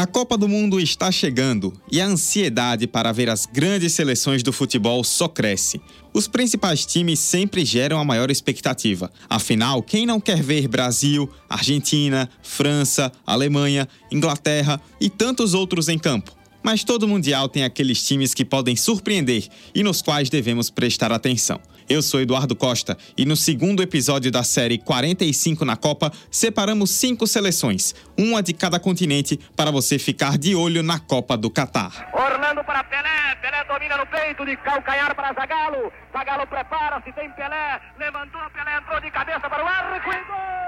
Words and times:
A 0.00 0.06
Copa 0.06 0.34
do 0.38 0.48
Mundo 0.48 0.80
está 0.80 1.12
chegando 1.12 1.74
e 1.92 2.00
a 2.00 2.06
ansiedade 2.06 2.86
para 2.86 3.12
ver 3.12 3.28
as 3.28 3.44
grandes 3.44 3.92
seleções 3.92 4.42
do 4.42 4.50
futebol 4.50 5.04
só 5.04 5.28
cresce. 5.28 5.78
Os 6.14 6.26
principais 6.26 6.86
times 6.86 7.20
sempre 7.20 7.66
geram 7.66 7.98
a 7.98 8.04
maior 8.04 8.30
expectativa. 8.30 9.12
Afinal, 9.28 9.82
quem 9.82 10.06
não 10.06 10.18
quer 10.18 10.42
ver 10.42 10.66
Brasil, 10.68 11.28
Argentina, 11.46 12.30
França, 12.42 13.12
Alemanha, 13.26 13.86
Inglaterra 14.10 14.80
e 14.98 15.10
tantos 15.10 15.52
outros 15.52 15.86
em 15.86 15.98
campo? 15.98 16.34
Mas 16.62 16.82
todo 16.82 17.06
Mundial 17.06 17.46
tem 17.46 17.64
aqueles 17.64 18.02
times 18.02 18.32
que 18.32 18.42
podem 18.42 18.76
surpreender 18.76 19.48
e 19.74 19.82
nos 19.82 20.00
quais 20.00 20.30
devemos 20.30 20.70
prestar 20.70 21.12
atenção. 21.12 21.60
Eu 21.90 22.02
sou 22.02 22.20
Eduardo 22.20 22.54
Costa 22.54 22.96
e 23.18 23.26
no 23.26 23.34
segundo 23.34 23.82
episódio 23.82 24.30
da 24.30 24.44
série 24.44 24.78
45 24.78 25.64
na 25.64 25.76
Copa, 25.76 26.12
separamos 26.30 26.92
cinco 26.92 27.26
seleções, 27.26 27.96
uma 28.16 28.40
de 28.40 28.52
cada 28.52 28.78
continente, 28.78 29.36
para 29.56 29.72
você 29.72 29.98
ficar 29.98 30.38
de 30.38 30.54
olho 30.54 30.84
na 30.84 31.00
Copa 31.00 31.36
do 31.36 31.50
Catar. 31.50 32.08
Orlando 32.14 32.62
para 32.62 32.84
Pelé, 32.84 33.34
Pelé 33.42 33.64
domina 33.64 33.96
no 33.96 34.06
peito, 34.06 34.46
de 34.46 34.56
calcanhar 34.58 35.16
para 35.16 35.34
Zagalo, 35.34 35.92
Zagalo 36.12 36.46
prepara-se, 36.46 37.10
tem 37.10 37.28
Pelé, 37.32 37.80
levantou, 37.98 38.40
Pelé 38.54 38.76
entrou 38.78 39.00
de 39.00 39.10
cabeça 39.10 39.50
para 39.50 39.64
o 39.64 39.66
arco 39.66 40.10
e 40.10 40.24
gol! 40.28 40.60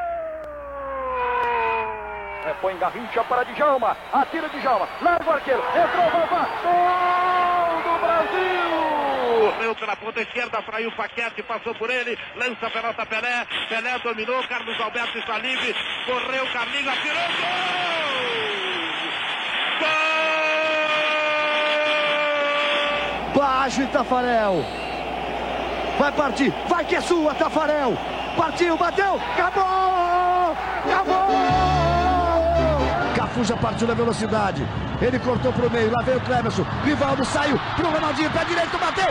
Repõe 2.44 2.76
Garrincha 2.78 3.22
para 3.22 3.44
Djalma. 3.44 3.96
Atira 4.12 4.48
Djalma. 4.48 4.88
Larga 5.00 5.30
o 5.30 5.32
arqueiro. 5.32 5.60
Entrou 5.60 6.10
Vavá. 6.10 6.48
Gol 6.64 7.92
do 7.92 8.00
Brasil! 8.00 8.71
Correu 9.42 9.74
pela 9.74 9.96
ponta 9.96 10.20
esquerda, 10.20 10.62
fraiu 10.62 10.88
o 10.88 10.92
Paquete, 10.92 11.42
passou 11.42 11.74
por 11.74 11.90
ele, 11.90 12.16
lança 12.36 12.64
a 12.64 12.70
pelota 12.70 13.04
Pelé, 13.04 13.44
Pelé 13.68 13.98
dominou, 13.98 14.40
Carlos 14.46 14.80
Alberto 14.80 15.18
está 15.18 15.36
livre, 15.38 15.74
correu, 16.06 16.46
Carlinhos, 16.52 16.86
atirou, 16.86 17.16
gol! 17.40 18.22
Gol! 19.80 19.88
Baixo 23.34 23.84
Tafarel. 23.88 24.64
Vai 25.98 26.12
partir, 26.12 26.54
vai 26.68 26.84
que 26.84 26.94
é 26.94 27.00
sua, 27.00 27.34
Tafarel. 27.34 27.98
Partiu, 28.36 28.76
bateu, 28.76 29.16
acabou! 29.16 30.56
Acabou! 30.86 31.61
Cafu 33.32 33.44
já 33.44 33.56
partiu 33.56 33.86
na 33.86 33.94
velocidade. 33.94 34.62
Ele 35.00 35.18
cortou 35.18 35.52
para 35.52 35.66
o 35.66 35.70
meio. 35.70 35.90
Lá 35.90 36.02
veio 36.04 36.18
o 36.18 36.20
Clemerson. 36.20 36.66
Rivaldo 36.84 37.24
saiu 37.24 37.58
para 37.76 37.88
o 37.88 37.90
Ronaldinho. 37.90 38.30
Pé 38.30 38.44
direito, 38.44 38.78
bateu. 38.78 39.08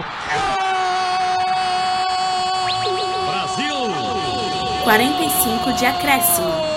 Brasil! 3.25 4.83
45 4.83 5.73
de 5.73 5.85
acréscimo. 5.87 6.70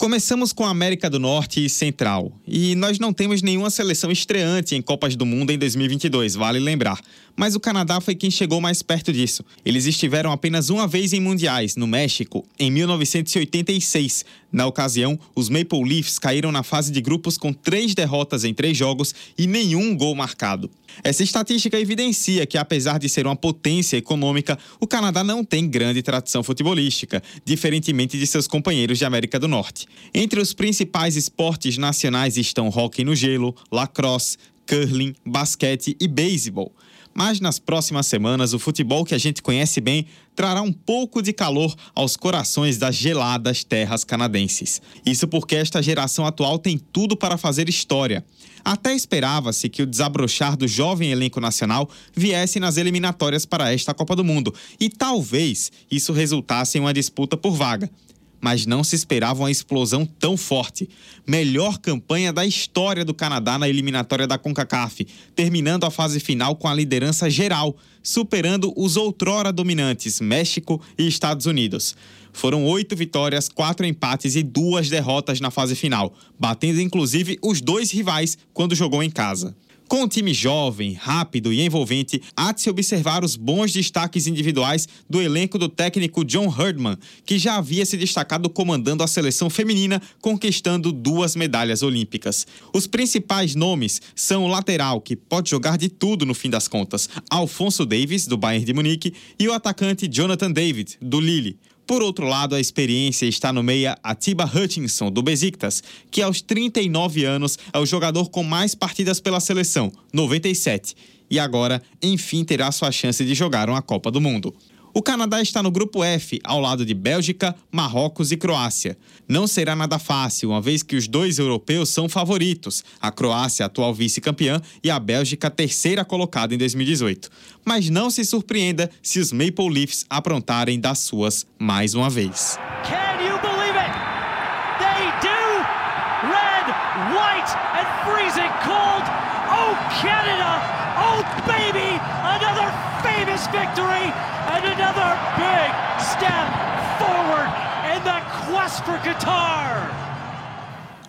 Começamos 0.00 0.50
com 0.50 0.64
a 0.64 0.70
América 0.70 1.10
do 1.10 1.18
Norte 1.18 1.62
e 1.62 1.68
Central. 1.68 2.32
E 2.48 2.74
nós 2.74 2.98
não 2.98 3.12
temos 3.12 3.42
nenhuma 3.42 3.68
seleção 3.68 4.10
estreante 4.10 4.74
em 4.74 4.80
Copas 4.80 5.14
do 5.14 5.26
Mundo 5.26 5.50
em 5.50 5.58
2022, 5.58 6.36
vale 6.36 6.58
lembrar. 6.58 6.98
Mas 7.36 7.54
o 7.54 7.60
Canadá 7.60 8.00
foi 8.00 8.14
quem 8.14 8.30
chegou 8.30 8.62
mais 8.62 8.82
perto 8.82 9.12
disso. 9.12 9.44
Eles 9.62 9.84
estiveram 9.84 10.32
apenas 10.32 10.70
uma 10.70 10.88
vez 10.88 11.12
em 11.12 11.20
Mundiais, 11.20 11.76
no 11.76 11.86
México, 11.86 12.46
em 12.58 12.70
1986. 12.70 14.24
Na 14.50 14.66
ocasião, 14.66 15.18
os 15.34 15.48
Maple 15.48 15.84
Leafs 15.84 16.18
caíram 16.18 16.50
na 16.50 16.62
fase 16.62 16.90
de 16.90 17.00
grupos 17.00 17.36
com 17.36 17.52
três 17.52 17.94
derrotas 17.94 18.42
em 18.42 18.52
três 18.52 18.76
jogos 18.76 19.14
e 19.38 19.46
nenhum 19.46 19.94
gol 19.94 20.14
marcado. 20.14 20.70
Essa 21.04 21.22
estatística 21.22 21.78
evidencia 21.78 22.44
que, 22.46 22.58
apesar 22.58 22.98
de 22.98 23.08
ser 23.08 23.26
uma 23.26 23.36
potência 23.36 23.96
econômica, 23.96 24.58
o 24.80 24.86
Canadá 24.86 25.22
não 25.22 25.44
tem 25.44 25.68
grande 25.68 26.02
tradição 26.02 26.42
futebolística, 26.42 27.22
diferentemente 27.44 28.18
de 28.18 28.26
seus 28.26 28.46
companheiros 28.46 28.98
de 28.98 29.04
América 29.04 29.38
do 29.38 29.46
Norte. 29.46 29.86
Entre 30.12 30.40
os 30.40 30.52
principais 30.52 31.16
esportes 31.16 31.78
nacionais 31.78 32.36
estão 32.36 32.68
hóquei 32.68 33.04
no 33.04 33.14
gelo, 33.14 33.54
lacrosse, 33.70 34.36
curling, 34.66 35.14
basquete 35.24 35.96
e 36.00 36.06
beisebol. 36.06 36.72
Mas 37.12 37.40
nas 37.40 37.58
próximas 37.58 38.06
semanas, 38.06 38.52
o 38.52 38.58
futebol 38.58 39.04
que 39.04 39.14
a 39.14 39.18
gente 39.18 39.42
conhece 39.42 39.80
bem 39.80 40.06
trará 40.34 40.62
um 40.62 40.72
pouco 40.72 41.20
de 41.20 41.32
calor 41.32 41.74
aos 41.94 42.16
corações 42.16 42.78
das 42.78 42.94
geladas 42.94 43.64
terras 43.64 44.04
canadenses. 44.04 44.80
Isso 45.04 45.26
porque 45.26 45.56
esta 45.56 45.82
geração 45.82 46.24
atual 46.24 46.58
tem 46.58 46.78
tudo 46.78 47.16
para 47.16 47.36
fazer 47.36 47.68
história. 47.68 48.24
Até 48.64 48.94
esperava-se 48.94 49.68
que 49.68 49.82
o 49.82 49.86
desabrochar 49.86 50.56
do 50.56 50.68
jovem 50.68 51.10
elenco 51.10 51.40
nacional 51.40 51.90
viesse 52.14 52.60
nas 52.60 52.76
eliminatórias 52.76 53.44
para 53.44 53.72
esta 53.72 53.92
Copa 53.92 54.14
do 54.14 54.24
Mundo, 54.24 54.54
e 54.78 54.88
talvez 54.88 55.72
isso 55.90 56.12
resultasse 56.12 56.78
em 56.78 56.80
uma 56.80 56.94
disputa 56.94 57.36
por 57.36 57.52
vaga 57.52 57.90
mas 58.40 58.66
não 58.66 58.82
se 58.82 58.96
esperava 58.96 59.42
uma 59.42 59.50
explosão 59.50 60.06
tão 60.06 60.36
forte. 60.36 60.88
Melhor 61.26 61.78
campanha 61.78 62.32
da 62.32 62.46
história 62.46 63.04
do 63.04 63.14
Canadá 63.14 63.58
na 63.58 63.68
eliminatória 63.68 64.26
da 64.26 64.38
CONCACAF, 64.38 65.06
terminando 65.34 65.84
a 65.84 65.90
fase 65.90 66.20
final 66.20 66.56
com 66.56 66.66
a 66.68 66.74
liderança 66.74 67.28
geral, 67.28 67.76
superando 68.02 68.72
os 68.76 68.96
outrora 68.96 69.52
dominantes 69.52 70.20
México 70.20 70.80
e 70.98 71.06
Estados 71.06 71.46
Unidos. 71.46 71.94
Foram 72.32 72.64
oito 72.64 72.94
vitórias, 72.96 73.48
quatro 73.48 73.84
empates 73.84 74.36
e 74.36 74.42
duas 74.42 74.88
derrotas 74.88 75.40
na 75.40 75.50
fase 75.50 75.74
final, 75.74 76.14
batendo 76.38 76.80
inclusive 76.80 77.38
os 77.42 77.60
dois 77.60 77.90
rivais 77.90 78.38
quando 78.54 78.74
jogou 78.74 79.02
em 79.02 79.10
casa. 79.10 79.54
Com 79.90 80.04
um 80.04 80.08
time 80.08 80.32
jovem, 80.32 80.92
rápido 80.92 81.52
e 81.52 81.60
envolvente, 81.62 82.22
há 82.36 82.52
de 82.52 82.60
se 82.60 82.70
observar 82.70 83.24
os 83.24 83.34
bons 83.34 83.72
destaques 83.72 84.28
individuais 84.28 84.86
do 85.08 85.20
elenco 85.20 85.58
do 85.58 85.68
técnico 85.68 86.24
John 86.24 86.46
Herdman, 86.46 86.96
que 87.26 87.40
já 87.40 87.56
havia 87.56 87.84
se 87.84 87.96
destacado 87.96 88.48
comandando 88.48 89.02
a 89.02 89.08
seleção 89.08 89.50
feminina, 89.50 90.00
conquistando 90.20 90.92
duas 90.92 91.34
medalhas 91.34 91.82
olímpicas. 91.82 92.46
Os 92.72 92.86
principais 92.86 93.56
nomes 93.56 94.00
são 94.14 94.44
o 94.44 94.48
lateral, 94.48 95.00
que 95.00 95.16
pode 95.16 95.50
jogar 95.50 95.76
de 95.76 95.88
tudo 95.88 96.24
no 96.24 96.34
fim 96.34 96.50
das 96.50 96.68
contas, 96.68 97.08
Alfonso 97.28 97.84
Davis, 97.84 98.28
do 98.28 98.36
Bayern 98.36 98.64
de 98.64 98.72
Munique, 98.72 99.12
e 99.40 99.48
o 99.48 99.52
atacante 99.52 100.06
Jonathan 100.06 100.52
David, 100.52 100.98
do 101.02 101.18
Lille. 101.18 101.58
Por 101.90 102.04
outro 102.04 102.28
lado, 102.28 102.54
a 102.54 102.60
experiência 102.60 103.26
está 103.26 103.52
no 103.52 103.64
meia 103.64 103.98
Atiba 104.00 104.44
Hutchinson, 104.44 105.10
do 105.10 105.24
Besiktas, 105.24 105.82
que 106.08 106.22
aos 106.22 106.40
39 106.40 107.24
anos 107.24 107.58
é 107.72 107.78
o 107.80 107.84
jogador 107.84 108.30
com 108.30 108.44
mais 108.44 108.76
partidas 108.76 109.18
pela 109.18 109.40
seleção, 109.40 109.90
97, 110.12 110.94
e 111.28 111.36
agora, 111.36 111.82
enfim, 112.00 112.44
terá 112.44 112.70
sua 112.70 112.92
chance 112.92 113.24
de 113.24 113.34
jogar 113.34 113.68
uma 113.68 113.82
Copa 113.82 114.08
do 114.08 114.20
Mundo. 114.20 114.54
O 114.92 115.02
Canadá 115.02 115.40
está 115.40 115.62
no 115.62 115.70
grupo 115.70 116.02
F, 116.02 116.40
ao 116.42 116.60
lado 116.60 116.84
de 116.84 116.94
Bélgica, 116.94 117.54
Marrocos 117.70 118.32
e 118.32 118.36
Croácia. 118.36 118.98
Não 119.28 119.46
será 119.46 119.76
nada 119.76 119.98
fácil, 119.98 120.50
uma 120.50 120.60
vez 120.60 120.82
que 120.82 120.96
os 120.96 121.06
dois 121.06 121.38
europeus 121.38 121.90
são 121.90 122.08
favoritos, 122.08 122.82
a 123.00 123.12
Croácia, 123.12 123.66
atual 123.66 123.94
vice-campeã, 123.94 124.60
e 124.82 124.90
a 124.90 124.98
Bélgica, 124.98 125.48
terceira 125.48 126.04
colocada 126.04 126.54
em 126.54 126.58
2018. 126.58 127.30
Mas 127.64 127.88
não 127.88 128.10
se 128.10 128.24
surpreenda 128.24 128.90
se 129.00 129.20
os 129.20 129.32
Maple 129.32 129.68
Leafs 129.68 130.04
aprontarem 130.10 130.80
das 130.80 130.98
suas 130.98 131.46
mais 131.58 131.94
uma 131.94 132.10
vez. 132.10 132.58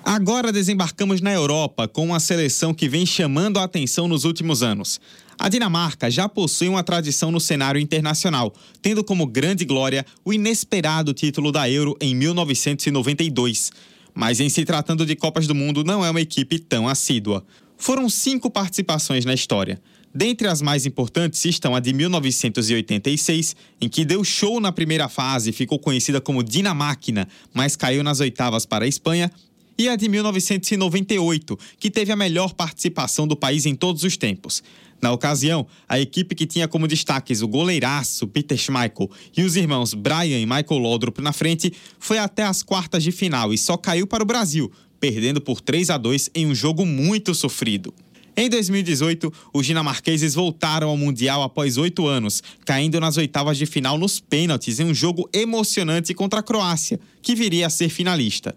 Agora 0.04 0.52
desembarcamos 0.52 1.22
na 1.22 1.32
Europa 1.32 1.88
com 1.88 2.06
uma 2.06 2.20
seleção 2.20 2.74
que 2.74 2.90
vem 2.90 3.06
chamando 3.06 3.60
a 3.60 3.64
atenção 3.64 4.08
nos 4.08 4.26
últimos 4.26 4.62
anos. 4.62 5.00
A 5.40 5.48
Dinamarca 5.48 6.12
já 6.12 6.28
possui 6.28 6.68
uma 6.68 6.84
tradição 6.84 7.32
no 7.32 7.40
cenário 7.40 7.80
internacional, 7.80 8.54
tendo 8.82 9.04
como 9.04 9.26
grande 9.26 9.66
glória 9.66 10.06
o 10.26 10.34
inesperado 10.34 11.14
título 11.14 11.52
da 11.52 11.70
Euro 11.70 11.96
em 12.02 12.14
1992. 12.14 13.72
Mas 14.14 14.40
em 14.40 14.50
se 14.50 14.66
tratando 14.66 15.06
de 15.06 15.16
Copas 15.16 15.48
do 15.48 15.56
Mundo, 15.56 15.84
não 15.84 16.06
é 16.06 16.10
uma 16.10 16.22
equipe 16.22 16.60
tão 16.60 16.88
assídua. 16.88 17.44
Foram 17.78 18.10
cinco 18.10 18.52
participações 18.52 19.26
na 19.26 19.34
história. 19.34 19.82
Dentre 20.14 20.48
as 20.48 20.62
mais 20.62 20.86
importantes 20.86 21.44
estão 21.46 21.74
a 21.74 21.80
de 21.80 21.94
1986, 21.94 23.56
em 23.80 23.88
que 23.88 24.04
deu 24.04 24.24
show 24.26 24.60
na 24.60 24.72
primeira 24.72 25.08
fase 25.08 25.52
e 25.52 25.54
ficou 25.54 25.80
conhecida 25.80 26.20
como 26.20 26.44
Dinamáquina, 26.44 27.28
mas 27.54 27.78
caiu 27.78 28.04
nas 28.04 28.20
oitavas 28.20 28.66
para 28.66 28.84
a 28.84 28.88
Espanha, 28.88 29.32
e 29.78 29.88
a 29.88 29.96
de 29.96 30.10
1998, 30.10 31.58
que 31.80 31.90
teve 31.90 32.12
a 32.12 32.16
melhor 32.16 32.54
participação 32.54 33.26
do 33.26 33.38
país 33.38 33.66
em 33.66 33.74
todos 33.74 34.04
os 34.04 34.18
tempos. 34.18 34.62
Na 35.02 35.12
ocasião, 35.12 35.66
a 35.88 36.00
equipe 36.00 36.36
que 36.36 36.46
tinha 36.46 36.68
como 36.68 36.88
destaques 36.88 37.42
o 37.42 37.48
goleiraço 37.48 38.28
Peter 38.28 38.58
Schmeichel 38.58 39.10
e 39.36 39.42
os 39.44 39.56
irmãos 39.56 39.94
Brian 39.94 40.40
e 40.40 40.46
Michael 40.46 40.82
Laudrup 40.82 41.20
na 41.20 41.34
frente, 41.34 41.74
foi 41.98 42.20
até 42.20 42.44
as 42.44 42.62
quartas 42.62 43.02
de 43.02 43.12
final 43.12 43.52
e 43.54 43.58
só 43.58 43.78
caiu 43.78 44.06
para 44.06 44.22
o 44.22 44.26
Brasil, 44.26 44.72
perdendo 45.00 45.42
por 45.42 45.62
3 45.62 45.90
a 45.90 45.98
2 45.98 46.32
em 46.36 46.46
um 46.46 46.54
jogo 46.54 46.86
muito 46.86 47.34
sofrido. 47.34 47.92
Em 48.36 48.50
2018, 48.50 49.32
os 49.54 49.66
dinamarqueses 49.66 50.34
voltaram 50.34 50.90
ao 50.90 50.98
Mundial 50.98 51.44
após 51.44 51.78
oito 51.78 52.08
anos, 52.08 52.42
caindo 52.66 53.00
nas 53.00 53.18
oitavas 53.18 53.58
de 53.58 53.66
final 53.66 53.98
nos 53.98 54.20
pênaltis 54.20 54.80
em 54.80 54.86
um 54.86 54.94
jogo 54.94 55.30
emocionante 55.34 56.14
contra 56.14 56.40
a 56.40 56.44
Croácia, 56.44 57.00
que 57.22 57.36
viria 57.36 57.68
a 57.68 57.70
ser 57.70 57.90
finalista. 57.90 58.56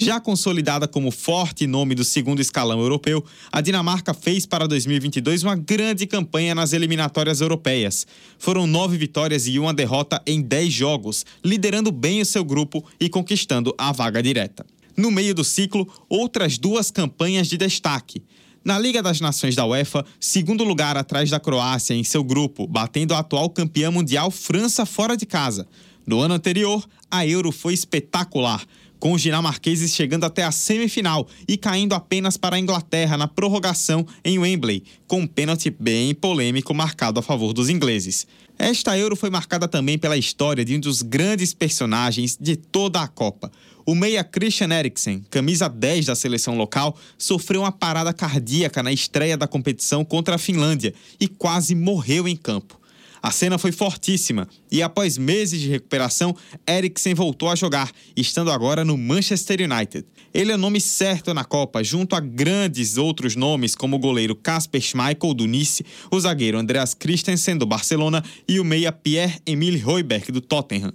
Já 0.00 0.20
consolidada 0.20 0.86
como 0.86 1.10
forte 1.10 1.66
nome 1.66 1.92
do 1.92 2.04
segundo 2.04 2.40
escalão 2.40 2.80
europeu, 2.80 3.24
a 3.50 3.60
Dinamarca 3.60 4.14
fez 4.14 4.46
para 4.46 4.68
2022 4.68 5.42
uma 5.42 5.56
grande 5.56 6.06
campanha 6.06 6.54
nas 6.54 6.72
eliminatórias 6.72 7.40
europeias. 7.40 8.06
Foram 8.38 8.64
nove 8.64 8.96
vitórias 8.96 9.48
e 9.48 9.58
uma 9.58 9.74
derrota 9.74 10.22
em 10.24 10.40
dez 10.40 10.72
jogos, 10.72 11.26
liderando 11.44 11.90
bem 11.90 12.20
o 12.20 12.24
seu 12.24 12.44
grupo 12.44 12.84
e 13.00 13.08
conquistando 13.08 13.74
a 13.76 13.90
vaga 13.90 14.22
direta. 14.22 14.64
No 14.96 15.10
meio 15.10 15.34
do 15.34 15.42
ciclo, 15.42 15.88
outras 16.08 16.58
duas 16.58 16.92
campanhas 16.92 17.48
de 17.48 17.56
destaque. 17.56 18.22
Na 18.64 18.78
Liga 18.78 19.02
das 19.02 19.20
Nações 19.20 19.54
da 19.54 19.64
UEFA, 19.64 20.04
segundo 20.20 20.64
lugar 20.64 20.96
atrás 20.96 21.30
da 21.30 21.40
Croácia 21.40 21.94
em 21.94 22.04
seu 22.04 22.22
grupo, 22.24 22.66
batendo 22.66 23.14
a 23.14 23.20
atual 23.20 23.48
campeã 23.48 23.90
mundial 23.90 24.30
França 24.30 24.84
fora 24.84 25.16
de 25.16 25.24
casa. 25.24 25.66
No 26.06 26.20
ano 26.20 26.34
anterior, 26.34 26.86
a 27.10 27.26
Euro 27.26 27.52
foi 27.52 27.74
espetacular 27.74 28.62
com 28.98 29.12
os 29.12 29.22
dinamarqueses 29.22 29.94
chegando 29.94 30.24
até 30.24 30.42
a 30.42 30.52
semifinal 30.52 31.26
e 31.46 31.56
caindo 31.56 31.94
apenas 31.94 32.36
para 32.36 32.56
a 32.56 32.58
Inglaterra 32.58 33.16
na 33.16 33.28
prorrogação 33.28 34.06
em 34.24 34.38
Wembley, 34.38 34.82
com 35.06 35.20
um 35.20 35.26
pênalti 35.26 35.70
bem 35.70 36.14
polêmico 36.14 36.74
marcado 36.74 37.20
a 37.20 37.22
favor 37.22 37.52
dos 37.52 37.68
ingleses. 37.68 38.26
Esta 38.58 38.98
Euro 38.98 39.14
foi 39.14 39.30
marcada 39.30 39.68
também 39.68 39.96
pela 39.96 40.16
história 40.16 40.64
de 40.64 40.76
um 40.76 40.80
dos 40.80 41.00
grandes 41.00 41.54
personagens 41.54 42.36
de 42.40 42.56
toda 42.56 43.00
a 43.00 43.06
Copa. 43.06 43.52
O 43.86 43.94
meia 43.94 44.22
Christian 44.22 44.68
Eriksen, 44.70 45.24
camisa 45.30 45.68
10 45.68 46.06
da 46.06 46.14
seleção 46.14 46.56
local, 46.58 46.94
sofreu 47.16 47.62
uma 47.62 47.72
parada 47.72 48.12
cardíaca 48.12 48.82
na 48.82 48.92
estreia 48.92 49.36
da 49.36 49.46
competição 49.46 50.04
contra 50.04 50.34
a 50.34 50.38
Finlândia 50.38 50.92
e 51.18 51.26
quase 51.26 51.74
morreu 51.74 52.28
em 52.28 52.36
campo. 52.36 52.77
A 53.22 53.30
cena 53.30 53.58
foi 53.58 53.72
fortíssima 53.72 54.48
e, 54.70 54.82
após 54.82 55.18
meses 55.18 55.60
de 55.60 55.68
recuperação, 55.68 56.34
Eriksen 56.66 57.14
voltou 57.14 57.48
a 57.48 57.56
jogar, 57.56 57.90
estando 58.16 58.50
agora 58.50 58.84
no 58.84 58.96
Manchester 58.96 59.60
United. 59.60 60.06
Ele 60.32 60.52
é 60.52 60.56
nome 60.56 60.80
certo 60.80 61.32
na 61.34 61.44
Copa, 61.44 61.82
junto 61.82 62.14
a 62.14 62.20
grandes 62.20 62.96
outros 62.96 63.34
nomes 63.34 63.74
como 63.74 63.96
o 63.96 63.98
goleiro 63.98 64.36
Kasper 64.36 64.80
Schmeichel 64.80 65.34
do 65.34 65.46
Nice, 65.46 65.84
o 66.10 66.20
zagueiro 66.20 66.58
Andreas 66.58 66.94
Christensen 66.94 67.56
do 67.56 67.66
Barcelona 67.66 68.22
e 68.46 68.60
o 68.60 68.64
meia 68.64 68.92
Pierre-Emile 68.92 69.78
Højbjerg 69.78 70.30
do 70.30 70.40
Tottenham. 70.40 70.92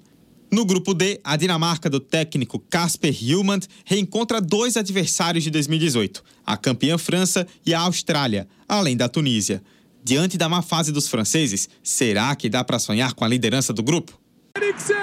No 0.53 0.65
grupo 0.65 0.93
D, 0.93 1.19
a 1.23 1.35
Dinamarca 1.35 1.89
do 1.89 1.99
técnico 1.99 2.59
Kasper 2.69 3.11
Hjulmand 3.11 3.61
reencontra 3.83 4.39
dois 4.39 4.77
adversários 4.77 5.43
de 5.43 5.49
2018, 5.49 6.23
a 6.45 6.55
campeã 6.55 6.95
França 6.95 7.47
e 7.65 7.73
a 7.73 7.79
Austrália, 7.79 8.47
além 8.67 8.95
da 8.95 9.09
Tunísia. 9.09 9.63
Diante 10.05 10.37
da 10.37 10.49
má 10.49 10.61
fase 10.61 10.91
dos 10.91 11.07
franceses, 11.07 11.69
será 11.81 12.35
que 12.35 12.49
dá 12.49 12.61
para 12.61 12.77
sonhar 12.77 13.13
com 13.13 13.23
a 13.23 13.27
liderança 13.27 13.71
do 13.71 13.81
grupo? 13.81 14.19
Eriksen, 14.57 14.97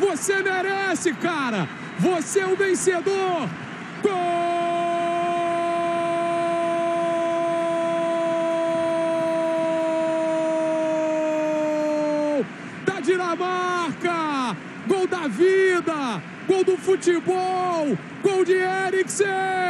você 0.00 0.42
merece, 0.42 1.12
cara! 1.12 1.68
Você 2.00 2.40
é 2.40 2.46
o 2.46 2.56
vencedor! 2.56 3.46
Gol! 4.02 4.12
Da 12.86 13.00
Dinamarca! 13.00 14.56
Gol 14.88 15.06
da 15.06 15.28
vida! 15.28 16.22
Gol 16.48 16.64
do 16.64 16.78
futebol! 16.78 17.98
Gol 18.22 18.44
de 18.46 18.54
Eriksen! 18.54 19.65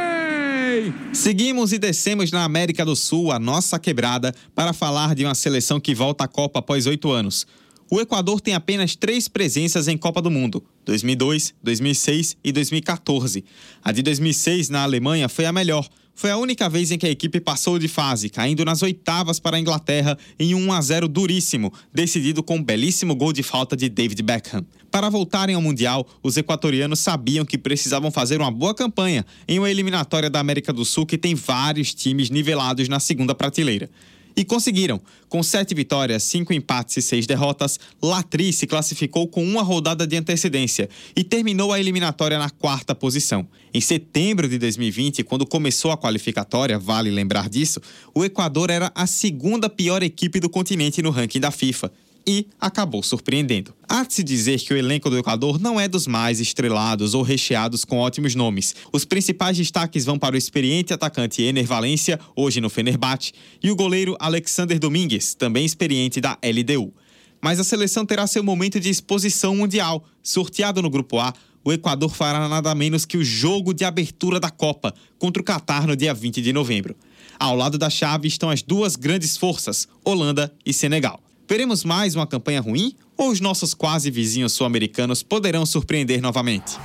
Seguimos 1.13 1.73
e 1.73 1.79
descemos 1.79 2.31
na 2.31 2.43
América 2.43 2.85
do 2.85 2.95
Sul, 2.95 3.31
a 3.31 3.39
nossa 3.39 3.79
quebrada, 3.79 4.33
para 4.53 4.73
falar 4.73 5.15
de 5.15 5.23
uma 5.23 5.35
seleção 5.35 5.79
que 5.79 5.95
volta 5.95 6.23
à 6.23 6.27
Copa 6.27 6.59
após 6.59 6.85
oito 6.85 7.11
anos. 7.11 7.45
O 7.89 8.01
Equador 8.01 8.41
tem 8.41 8.53
apenas 8.53 8.95
três 8.95 9.27
presenças 9.27 9.87
em 9.87 9.97
Copa 9.97 10.21
do 10.21 10.29
Mundo: 10.29 10.63
2002, 10.85 11.53
2006 11.63 12.37
e 12.43 12.51
2014. 12.51 13.45
A 13.83 13.91
de 13.91 14.01
2006 14.01 14.69
na 14.69 14.83
Alemanha 14.83 15.29
foi 15.29 15.45
a 15.45 15.53
melhor. 15.53 15.87
Foi 16.17 16.31
a 16.31 16.37
única 16.37 16.67
vez 16.67 16.89
em 16.89 16.97
que 16.97 17.05
a 17.05 17.11
equipe 17.11 17.39
passou 17.39 17.77
de 17.77 17.87
fase, 17.87 18.27
caindo 18.27 18.65
nas 18.65 18.81
oitavas 18.81 19.39
para 19.39 19.55
a 19.55 19.59
Inglaterra 19.59 20.17
em 20.39 20.55
um 20.55 20.69
1 20.69 20.73
a 20.73 20.81
0 20.81 21.07
duríssimo, 21.07 21.71
decidido 21.93 22.41
com 22.41 22.55
um 22.55 22.63
belíssimo 22.63 23.15
gol 23.15 23.31
de 23.31 23.43
falta 23.43 23.77
de 23.77 23.87
David 23.87 24.23
Beckham. 24.23 24.65
Para 24.89 25.11
voltarem 25.11 25.53
ao 25.53 25.61
Mundial, 25.61 26.07
os 26.23 26.35
equatorianos 26.35 27.01
sabiam 27.01 27.45
que 27.45 27.55
precisavam 27.55 28.09
fazer 28.09 28.41
uma 28.41 28.49
boa 28.49 28.73
campanha 28.73 29.23
em 29.47 29.59
uma 29.59 29.69
eliminatória 29.69 30.27
da 30.27 30.39
América 30.39 30.73
do 30.73 30.83
Sul 30.83 31.05
que 31.05 31.19
tem 31.19 31.35
vários 31.35 31.93
times 31.93 32.31
nivelados 32.31 32.89
na 32.89 32.99
segunda 32.99 33.35
prateleira. 33.35 33.87
E 34.37 34.45
conseguiram. 34.45 35.01
Com 35.27 35.41
sete 35.41 35.73
vitórias, 35.73 36.21
cinco 36.21 36.53
empates 36.53 36.97
e 36.97 37.01
seis 37.01 37.25
derrotas, 37.25 37.79
Latri 37.99 38.53
se 38.53 38.67
classificou 38.67 39.27
com 39.27 39.43
uma 39.43 39.63
rodada 39.63 40.05
de 40.05 40.15
antecedência 40.15 40.87
e 41.15 41.23
terminou 41.23 41.73
a 41.73 41.79
eliminatória 41.79 42.37
na 42.37 42.51
quarta 42.51 42.93
posição. 42.93 43.47
Em 43.73 43.81
setembro 43.81 44.47
de 44.47 44.59
2020, 44.59 45.23
quando 45.23 45.43
começou 45.43 45.89
a 45.89 45.97
qualificatória, 45.97 46.77
vale 46.77 47.09
lembrar 47.09 47.49
disso, 47.49 47.81
o 48.13 48.23
Equador 48.23 48.69
era 48.69 48.91
a 48.93 49.07
segunda 49.07 49.67
pior 49.67 50.03
equipe 50.03 50.39
do 50.39 50.51
continente 50.51 51.01
no 51.01 51.09
ranking 51.09 51.39
da 51.39 51.49
FIFA, 51.49 51.91
e 52.27 52.45
acabou 52.59 53.01
surpreendendo. 53.01 53.73
Há 53.87 54.03
de 54.03 54.13
se 54.13 54.21
dizer 54.21 54.59
que 54.59 54.73
o 54.73 54.77
elenco 54.77 55.09
do 55.09 55.17
Equador 55.17 55.57
não 55.57 55.79
é 55.79 55.87
dos 55.87 56.05
mais 56.05 56.41
estrelados 56.41 57.13
ou 57.13 57.23
recheados 57.23 57.85
com 57.85 57.99
ótimos 57.99 58.35
nomes. 58.35 58.75
Os 58.91 59.05
principais 59.05 59.55
destaques 59.55 60.03
vão 60.03 60.19
para 60.19 60.35
o 60.35 60.37
experiente 60.37 60.93
atacante 60.93 61.41
Ener 61.41 61.65
Valência, 61.65 62.19
hoje 62.35 62.59
no 62.59 62.69
Fenerbahçe, 62.69 63.31
e 63.63 63.71
o 63.71 63.75
goleiro 63.77 64.17
Alexander 64.19 64.77
Domingues, 64.77 65.33
também 65.35 65.65
experiente 65.65 66.19
da 66.19 66.37
LDU. 66.43 66.93
Mas 67.41 67.61
a 67.61 67.63
seleção 67.63 68.05
terá 68.05 68.27
seu 68.27 68.43
momento 68.43 68.77
de 68.77 68.89
exposição 68.89 69.55
mundial. 69.55 70.03
Sorteado 70.21 70.81
no 70.81 70.89
Grupo 70.89 71.19
A, 71.19 71.33
o 71.63 71.71
Equador 71.71 72.13
fará 72.13 72.49
nada 72.49 72.75
menos 72.75 73.05
que 73.05 73.17
o 73.17 73.23
jogo 73.23 73.73
de 73.73 73.85
abertura 73.85 74.37
da 74.37 74.49
Copa 74.49 74.93
contra 75.17 75.41
o 75.41 75.45
Catar 75.45 75.87
no 75.87 75.95
dia 75.95 76.13
20 76.13 76.41
de 76.41 76.51
novembro. 76.51 76.95
Ao 77.39 77.55
lado 77.55 77.77
da 77.77 77.89
chave 77.89 78.27
estão 78.27 78.49
as 78.49 78.61
duas 78.61 78.95
grandes 78.97 79.37
forças, 79.37 79.87
Holanda 80.03 80.53
e 80.65 80.73
Senegal. 80.73 81.21
Veremos 81.49 81.85
mais 81.85 82.13
uma 82.13 82.27
campanha 82.27 82.59
ruim 82.59 82.93
ou 83.15 83.29
os 83.29 83.39
nossos 83.39 83.73
quase 83.73 84.11
vizinhos 84.11 84.51
sul-americanos 84.51 85.23
poderão 85.23 85.65
surpreender 85.65 86.21
novamente? 86.21 86.77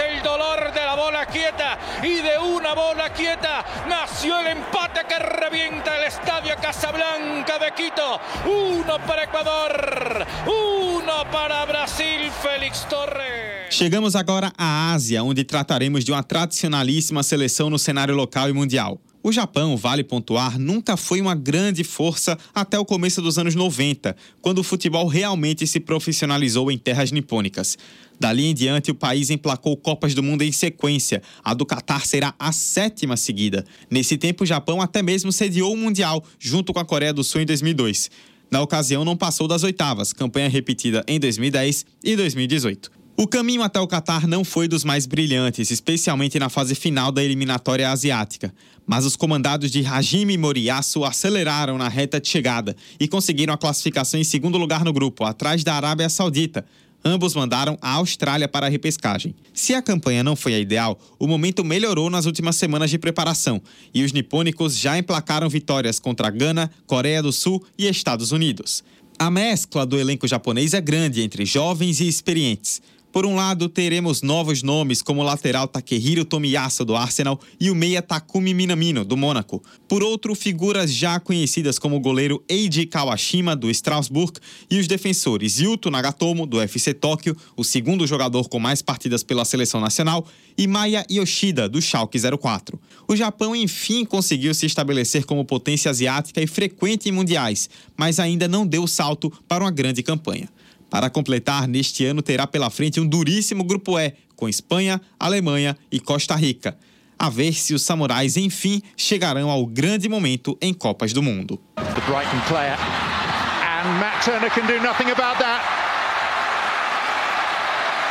El 0.00 0.22
dolor 0.22 0.72
de 0.72 0.80
la 0.80 0.94
bola 0.94 1.26
quieta 1.26 1.78
y 2.02 2.16
de 2.16 2.38
una 2.38 2.74
bola 2.74 3.12
quieta 3.12 3.64
nació 3.88 4.40
el 4.40 4.48
empate 4.48 5.00
que 5.08 5.18
revienta 5.18 5.98
el 5.98 6.04
estadio 6.04 6.54
Casablanca 6.60 7.58
de 7.58 7.72
Quito. 7.72 8.20
Uno 8.44 8.98
para 9.06 9.24
Ecuador, 9.24 10.26
uno 10.46 11.30
para 11.32 11.64
Brasil, 11.64 12.30
Félix 12.42 12.86
Torres. 12.88 13.70
Chegamos 13.70 14.14
agora 14.14 14.52
à 14.56 14.92
Ásia, 14.92 15.22
onde 15.22 15.44
trataremos 15.44 16.04
de 16.04 16.12
uma 16.12 16.22
tradicionalíssima 16.22 17.22
seleção 17.22 17.70
no 17.70 17.78
cenário 17.78 18.14
local 18.14 18.48
e 18.48 18.52
mundial. 18.52 18.98
O 19.20 19.32
Japão, 19.32 19.76
vale 19.76 20.04
pontuar, 20.04 20.58
nunca 20.58 20.96
foi 20.96 21.20
uma 21.20 21.34
grande 21.34 21.82
força 21.82 22.38
até 22.54 22.78
o 22.78 22.84
começo 22.84 23.20
dos 23.20 23.36
anos 23.36 23.54
90, 23.54 24.16
quando 24.40 24.58
o 24.58 24.62
futebol 24.62 25.08
realmente 25.08 25.66
se 25.66 25.80
profissionalizou 25.80 26.70
em 26.70 26.78
terras 26.78 27.10
nipônicas. 27.10 27.76
Dali 28.20 28.46
em 28.46 28.54
diante, 28.54 28.92
o 28.92 28.94
país 28.94 29.28
emplacou 29.28 29.76
Copas 29.76 30.14
do 30.14 30.22
Mundo 30.22 30.42
em 30.42 30.52
sequência. 30.52 31.20
A 31.42 31.52
do 31.52 31.66
Catar 31.66 32.06
será 32.06 32.32
a 32.38 32.52
sétima 32.52 33.16
seguida. 33.16 33.64
Nesse 33.90 34.16
tempo, 34.16 34.44
o 34.44 34.46
Japão 34.46 34.80
até 34.80 35.02
mesmo 35.02 35.32
sediou 35.32 35.72
o 35.72 35.76
Mundial, 35.76 36.24
junto 36.38 36.72
com 36.72 36.78
a 36.78 36.84
Coreia 36.84 37.12
do 37.12 37.24
Sul 37.24 37.40
em 37.40 37.46
2002. 37.46 38.10
Na 38.50 38.62
ocasião, 38.62 39.04
não 39.04 39.16
passou 39.16 39.46
das 39.46 39.62
oitavas, 39.62 40.12
campanha 40.12 40.48
repetida 40.48 41.04
em 41.06 41.18
2010 41.18 41.84
e 42.02 42.16
2018. 42.16 42.97
O 43.20 43.26
caminho 43.26 43.64
até 43.64 43.80
o 43.80 43.86
Catar 43.88 44.28
não 44.28 44.44
foi 44.44 44.68
dos 44.68 44.84
mais 44.84 45.04
brilhantes, 45.04 45.72
especialmente 45.72 46.38
na 46.38 46.48
fase 46.48 46.76
final 46.76 47.10
da 47.10 47.20
eliminatória 47.20 47.90
asiática. 47.90 48.54
Mas 48.86 49.04
os 49.04 49.16
comandados 49.16 49.72
de 49.72 49.84
Hajime 49.84 50.38
Moriyasu 50.38 51.04
aceleraram 51.04 51.76
na 51.76 51.88
reta 51.88 52.20
de 52.20 52.28
chegada 52.28 52.76
e 53.00 53.08
conseguiram 53.08 53.52
a 53.52 53.58
classificação 53.58 54.20
em 54.20 54.24
segundo 54.24 54.56
lugar 54.56 54.84
no 54.84 54.92
grupo, 54.92 55.24
atrás 55.24 55.64
da 55.64 55.74
Arábia 55.74 56.08
Saudita, 56.08 56.64
Ambos 57.04 57.34
mandaram 57.34 57.78
a 57.80 57.92
Austrália 57.92 58.48
para 58.48 58.66
a 58.66 58.68
repescagem. 58.68 59.32
Se 59.54 59.72
a 59.72 59.80
campanha 59.80 60.24
não 60.24 60.34
foi 60.34 60.54
a 60.54 60.58
ideal, 60.58 60.98
o 61.16 61.28
momento 61.28 61.64
melhorou 61.64 62.10
nas 62.10 62.26
últimas 62.26 62.56
semanas 62.56 62.90
de 62.90 62.98
preparação 62.98 63.62
e 63.94 64.02
os 64.02 64.12
nipônicos 64.12 64.76
já 64.76 64.98
emplacaram 64.98 65.48
vitórias 65.48 66.00
contra 66.00 66.28
Gana, 66.28 66.68
Coreia 66.88 67.22
do 67.22 67.32
Sul 67.32 67.64
e 67.78 67.86
Estados 67.86 68.32
Unidos. 68.32 68.82
A 69.16 69.30
mescla 69.30 69.86
do 69.86 69.98
elenco 69.98 70.28
japonês 70.28 70.74
é 70.74 70.80
grande 70.80 71.22
entre 71.22 71.44
jovens 71.44 72.00
e 72.00 72.08
experientes. 72.08 72.80
Por 73.18 73.26
um 73.26 73.34
lado, 73.34 73.68
teremos 73.68 74.22
novos 74.22 74.62
nomes 74.62 75.02
como 75.02 75.22
o 75.22 75.24
lateral 75.24 75.66
Takehiro 75.66 76.24
Tomiyasu 76.24 76.84
do 76.84 76.94
Arsenal 76.94 77.40
e 77.58 77.68
o 77.68 77.74
meia 77.74 78.00
Takumi 78.00 78.54
Minamino 78.54 79.04
do 79.04 79.16
Mônaco. 79.16 79.60
Por 79.88 80.04
outro, 80.04 80.36
figuras 80.36 80.94
já 80.94 81.18
conhecidas 81.18 81.80
como 81.80 81.96
o 81.96 82.00
goleiro 82.00 82.40
Eiji 82.48 82.86
Kawashima 82.86 83.56
do 83.56 83.68
Strasbourg 83.70 84.38
e 84.70 84.78
os 84.78 84.86
defensores 84.86 85.58
Yuto 85.58 85.90
Nagatomo 85.90 86.46
do 86.46 86.60
FC 86.60 86.94
Tóquio, 86.94 87.36
o 87.56 87.64
segundo 87.64 88.06
jogador 88.06 88.48
com 88.48 88.60
mais 88.60 88.82
partidas 88.82 89.24
pela 89.24 89.44
seleção 89.44 89.80
nacional, 89.80 90.24
e 90.56 90.68
Maya 90.68 91.04
Yoshida 91.10 91.68
do 91.68 91.82
Schalke 91.82 92.20
04. 92.40 92.78
O 93.08 93.16
Japão 93.16 93.56
enfim 93.56 94.04
conseguiu 94.04 94.54
se 94.54 94.64
estabelecer 94.64 95.24
como 95.24 95.44
potência 95.44 95.90
asiática 95.90 96.40
e 96.40 96.46
frequente 96.46 97.08
em 97.08 97.12
mundiais, 97.12 97.68
mas 97.96 98.20
ainda 98.20 98.46
não 98.46 98.64
deu 98.64 98.86
salto 98.86 99.28
para 99.48 99.64
uma 99.64 99.72
grande 99.72 100.04
campanha. 100.04 100.48
Para 100.90 101.10
completar, 101.10 101.68
neste 101.68 102.04
ano 102.04 102.22
terá 102.22 102.46
pela 102.46 102.70
frente 102.70 103.00
um 103.00 103.06
duríssimo 103.06 103.62
grupo 103.62 103.98
E, 103.98 104.14
com 104.34 104.48
Espanha, 104.48 105.00
Alemanha 105.18 105.76
e 105.92 106.00
Costa 106.00 106.34
Rica. 106.34 106.76
A 107.18 107.28
ver 107.28 107.52
se 107.52 107.74
os 107.74 107.82
samurais, 107.82 108.36
enfim, 108.36 108.80
chegarão 108.96 109.50
ao 109.50 109.66
grande 109.66 110.08
momento 110.08 110.56
em 110.62 110.72
Copas 110.72 111.12
do 111.12 111.22
Mundo. 111.22 111.60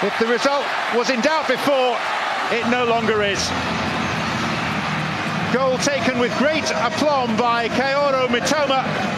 If 0.03 0.13
the 0.19 0.27
result 0.27 0.63
was 0.95 1.09
in 1.09 1.19
doubt 1.21 1.47
before, 1.47 1.97
it 2.51 2.69
no 2.69 2.85
longer 2.85 3.23
is. 3.23 3.39
Goal 5.51 5.75
taken 5.79 6.19
with 6.19 6.31
great 6.37 6.69
aplomb 6.69 7.35
by 7.35 7.67
Kaoru 7.69 8.27
Mitoma 8.27 9.16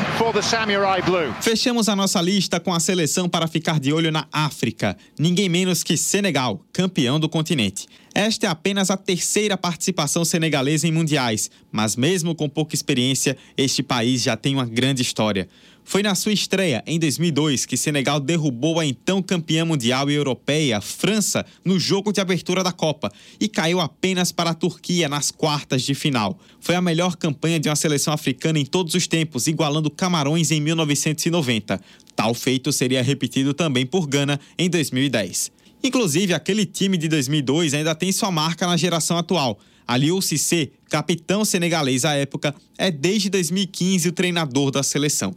Fechamos 1.41 1.87
a 1.87 1.95
nossa 1.95 2.21
lista 2.21 2.59
com 2.59 2.73
a 2.73 2.79
seleção 2.81 3.29
para 3.29 3.47
ficar 3.47 3.79
de 3.79 3.93
olho 3.93 4.11
na 4.11 4.27
África. 4.33 4.97
Ninguém 5.17 5.47
menos 5.47 5.81
que 5.81 5.95
Senegal, 5.95 6.61
campeão 6.73 7.17
do 7.17 7.29
continente. 7.29 7.87
Esta 8.13 8.47
é 8.47 8.49
apenas 8.49 8.91
a 8.91 8.97
terceira 8.97 9.55
participação 9.55 10.25
senegalesa 10.25 10.85
em 10.85 10.91
mundiais, 10.91 11.49
mas 11.71 11.95
mesmo 11.95 12.35
com 12.35 12.49
pouca 12.49 12.75
experiência, 12.75 13.37
este 13.55 13.81
país 13.81 14.21
já 14.21 14.35
tem 14.35 14.55
uma 14.55 14.65
grande 14.65 15.01
história. 15.01 15.47
Foi 15.89 16.03
na 16.03 16.13
sua 16.13 16.31
estreia, 16.31 16.83
em 16.85 16.99
2002, 16.99 17.65
que 17.65 17.75
Senegal 17.75 18.19
derrubou 18.19 18.79
a 18.79 18.85
então 18.85 19.23
campeã 19.23 19.65
mundial 19.65 20.07
e 20.07 20.13
europeia, 20.13 20.79
França, 20.79 21.43
no 21.65 21.79
jogo 21.79 22.13
de 22.13 22.21
abertura 22.21 22.63
da 22.63 22.71
Copa 22.71 23.11
e 23.39 23.47
caiu 23.47 23.79
apenas 23.79 24.31
para 24.31 24.51
a 24.51 24.53
Turquia 24.53 25.09
nas 25.09 25.31
quartas 25.31 25.81
de 25.81 25.95
final. 25.95 26.39
Foi 26.59 26.75
a 26.75 26.81
melhor 26.81 27.15
campanha 27.15 27.59
de 27.59 27.69
uma 27.69 27.75
seleção 27.75 28.13
africana 28.13 28.59
em 28.59 28.65
todos 28.65 28.93
os 28.93 29.07
tempos, 29.07 29.47
igualando 29.47 29.89
Camarões 29.89 30.51
em 30.51 30.61
1990. 30.61 31.81
Tal 32.15 32.35
feito 32.35 32.71
seria 32.71 33.01
repetido 33.01 33.51
também 33.55 33.83
por 33.83 34.05
Gana 34.05 34.39
em 34.59 34.69
2010. 34.69 35.51
Inclusive, 35.83 36.35
aquele 36.35 36.67
time 36.67 36.99
de 36.99 37.07
2002 37.07 37.73
ainda 37.73 37.95
tem 37.95 38.11
sua 38.11 38.29
marca 38.29 38.67
na 38.67 38.77
geração 38.77 39.17
atual. 39.17 39.57
Aliou 39.87 40.21
Cissé, 40.21 40.69
capitão 40.87 41.43
senegalês 41.43 42.05
à 42.05 42.13
época, 42.13 42.53
é 42.77 42.91
desde 42.91 43.27
2015 43.27 44.07
o 44.07 44.11
treinador 44.11 44.69
da 44.69 44.83
seleção. 44.83 45.35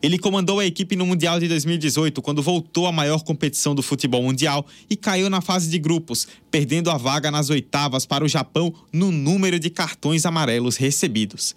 Ele 0.00 0.18
comandou 0.18 0.60
a 0.60 0.66
equipe 0.66 0.94
no 0.94 1.04
Mundial 1.04 1.40
de 1.40 1.48
2018, 1.48 2.22
quando 2.22 2.42
voltou 2.42 2.86
à 2.86 2.92
maior 2.92 3.24
competição 3.24 3.74
do 3.74 3.82
futebol 3.82 4.22
mundial 4.22 4.64
e 4.88 4.94
caiu 4.94 5.28
na 5.28 5.40
fase 5.40 5.68
de 5.68 5.78
grupos, 5.78 6.28
perdendo 6.50 6.90
a 6.90 6.96
vaga 6.96 7.30
nas 7.30 7.50
oitavas 7.50 8.06
para 8.06 8.24
o 8.24 8.28
Japão 8.28 8.72
no 8.92 9.10
número 9.10 9.58
de 9.58 9.70
cartões 9.70 10.24
amarelos 10.24 10.76
recebidos. 10.76 11.54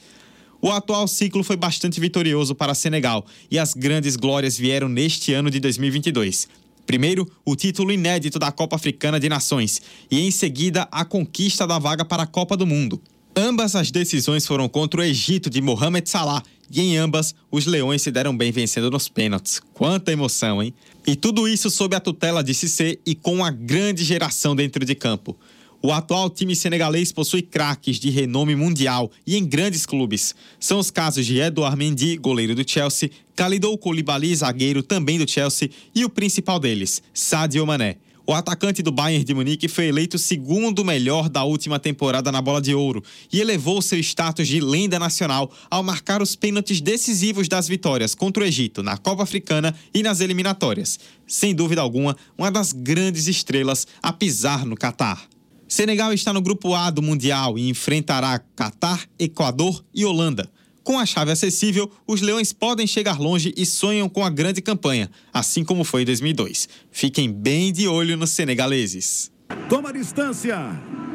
O 0.60 0.71
atual 0.71 1.07
ciclo 1.07 1.43
foi 1.43 1.55
bastante 1.55 2.00
vitorioso 2.00 2.55
para 2.55 2.74
Senegal 2.74 3.25
e 3.50 3.60
as 3.60 3.74
grandes 3.74 4.15
glórias 4.15 4.57
vieram 4.57 4.89
neste 4.89 5.33
ano 5.33 5.50
de 5.50 5.60
2022. 5.60 6.48
Primeiro, 6.86 7.29
o 7.45 7.55
título 7.55 7.91
inédito 7.91 8.39
da 8.39 8.51
Copa 8.51 8.75
Africana 8.75 9.19
de 9.19 9.29
Nações 9.29 9.81
e, 10.10 10.19
em 10.19 10.31
seguida, 10.31 10.88
a 10.91 11.05
conquista 11.05 11.65
da 11.67 11.77
vaga 11.77 12.03
para 12.03 12.24
a 12.24 12.27
Copa 12.27 12.57
do 12.57 12.65
Mundo. 12.65 13.01
Ambas 13.36 13.75
as 13.75 13.91
decisões 13.91 14.45
foram 14.45 14.67
contra 14.67 15.00
o 15.00 15.03
Egito 15.03 15.50
de 15.50 15.62
Mohamed 15.62 16.10
Salah 16.10 16.43
e 16.72 16.82
em 16.82 16.98
ambas 16.98 17.36
os 17.50 17.66
leões 17.66 18.01
se 18.01 18.12
deram 18.12 18.36
bem 18.36 18.51
vencendo 18.51 18.90
nos 18.90 19.10
pênaltis. 19.10 19.62
Quanta 19.74 20.12
emoção, 20.12 20.62
hein? 20.62 20.74
E 21.06 21.16
tudo 21.16 21.48
isso 21.48 21.70
sob 21.70 21.96
a 21.96 22.00
tutela 22.00 22.44
de 22.44 22.54
Cissé 22.54 22.98
e 23.06 23.16
com 23.16 23.36
uma 23.36 23.51
grande 23.51 24.04
geração 24.04 24.56
dentro 24.56 24.86
de 24.86 24.96
campo. 24.96 25.36
O 25.84 25.92
atual 25.92 26.30
time 26.30 26.56
senegalês 26.56 27.12
possui 27.12 27.42
craques 27.42 28.00
de 28.00 28.12
renome 28.12 28.56
mundial 28.56 29.10
e 29.25 29.36
em 29.36 29.44
grandes 29.44 29.84
clubes. 29.84 30.36
São 30.60 30.78
os 30.78 30.92
casos 30.92 31.25
de 31.25 31.40
Edouard 31.40 31.75
Mendy, 31.75 32.18
goleiro 32.18 32.54
do 32.54 32.70
Chelsea, 32.70 33.10
Kalidou 33.36 33.75
Koulibaly, 33.80 34.36
zagueiro 34.36 34.84
também 34.84 35.18
do 35.18 35.28
Chelsea, 35.28 35.72
e 35.96 36.06
o 36.06 36.10
principal 36.10 36.60
deles, 36.60 37.01
Sadio 37.12 37.66
Mané. 37.66 37.98
O 38.25 38.34
atacante 38.34 38.84
do 38.84 38.92
Bayern 38.92 39.25
de 39.25 39.34
Munique 39.34 39.68
foi 39.68 39.88
eleito 39.88 40.18
segundo 40.18 40.86
melhor 40.86 41.28
da 41.28 41.44
última 41.44 41.80
temporada 41.80 42.32
na 42.32 42.42
Bola 42.42 42.62
de 42.62 42.74
Ouro 42.75 43.04
e 43.34 43.42
elevou 43.42 43.82
seu 43.82 44.00
status 44.00 44.48
de 44.48 44.60
lenda 44.60 45.00
nacional 45.00 45.51
ao 45.70 45.82
marcar 45.82 46.22
os 46.22 46.36
pênaltis 46.36 46.82
decisivos 46.82 47.48
das 47.48 47.68
vitórias 47.68 48.13
contra 48.13 48.44
o 48.44 48.46
Egito 48.46 48.84
na 48.84 48.96
Copa 48.98 49.24
Africana 49.24 49.75
e 49.94 50.04
nas 50.04 50.20
eliminatórias. 50.20 51.00
Sem 51.28 51.56
dúvida 51.56 51.82
alguma, 51.82 52.16
uma 52.38 52.51
das 52.51 52.74
grandes 52.74 53.28
estrelas 53.28 53.88
a 54.01 54.13
pisar 54.13 54.66
no 54.66 54.75
Catar. 54.75 55.28
Senegal 55.68 56.13
está 56.13 56.32
no 56.32 56.42
grupo 56.42 56.75
A 56.75 56.90
do 56.90 57.01
Mundial 57.01 57.58
e 57.58 57.70
enfrentará 57.70 58.40
Catar, 58.56 59.06
Equador 59.18 59.84
e 59.94 60.06
Holanda. 60.06 60.51
Com 60.83 60.97
a 60.97 61.05
chave 61.05 61.31
acessível, 61.31 61.91
os 62.07 62.21
Leões 62.21 62.51
podem 62.51 62.88
chegar 62.88 63.19
longe 63.19 63.53
e 63.55 63.65
sonham 63.65 64.09
com 64.09 64.25
a 64.25 64.29
grande 64.29 64.61
campanha, 64.61 65.09
assim 65.31 65.63
como 65.63 65.83
foi 65.83 66.01
em 66.01 66.05
2002. 66.05 66.67
Fiquem 66.91 67.31
bem 67.31 67.71
de 67.71 67.88
olho 67.88 68.17
nos 68.17 68.31
senegaleses. 68.31 69.31
Toma 69.69 69.93
distância, 69.93 70.57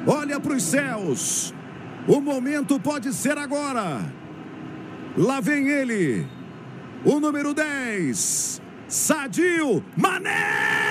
olha 0.07 0.39
para 0.39 0.55
os 0.55 0.63
céus. 0.63 1.53
O 2.07 2.21
momento 2.21 2.79
pode 2.79 3.13
ser 3.13 3.37
agora. 3.37 4.15
Lá 5.17 5.41
vem 5.41 5.69
ele, 5.69 6.25
o 7.05 7.19
número 7.19 7.53
10, 7.53 8.61
Sadio 8.87 9.83
Mané! 9.97 10.86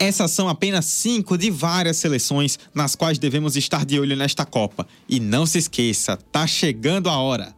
Essas 0.00 0.30
são 0.30 0.48
apenas 0.48 0.84
cinco 0.84 1.36
de 1.36 1.50
várias 1.50 1.96
seleções 1.96 2.58
nas 2.72 2.94
quais 2.94 3.18
devemos 3.18 3.56
estar 3.56 3.84
de 3.84 3.98
olho 3.98 4.16
nesta 4.16 4.44
Copa. 4.44 4.86
E 5.08 5.18
não 5.18 5.44
se 5.44 5.58
esqueça, 5.58 6.16
tá 6.16 6.46
chegando 6.46 7.08
a 7.08 7.18
hora! 7.18 7.54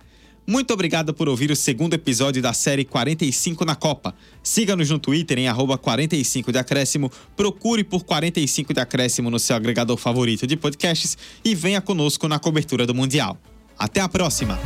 Muito 0.47 0.73
obrigado 0.73 1.15
por 1.15 1.29
ouvir 1.29 1.51
o 1.51 1.55
segundo 1.55 1.95
episódio 1.95 2.43
da 2.43 2.53
série 2.53 2.85
45 2.85 3.65
na 3.65 3.77
Copa. 3.77 4.15
Siga-nos 4.43 4.91
no 4.91 4.99
Twitter 4.99 5.39
em 5.39 5.47
45 5.81 6.51
de 6.51 6.59
acréscimo, 6.59 7.13
procure 7.37 7.85
por 7.85 8.03
45 8.03 8.75
de 8.75 8.81
acréscimo 8.81 9.31
no 9.31 9.39
seu 9.39 9.55
agregador 9.55 9.97
favorito 9.97 10.47
de 10.47 10.57
podcasts 10.57 11.17
e 11.45 11.55
venha 11.55 11.81
conosco 11.81 12.27
na 12.27 12.39
cobertura 12.39 12.87
do 12.87 12.95
Mundial. 12.95 13.39
Até 13.79 14.01
a 14.01 14.09
próxima! 14.09 14.59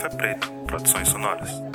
Café 0.00 0.16
Preto 0.16 0.50
Produções 0.66 1.08
Sonoras. 1.10 1.69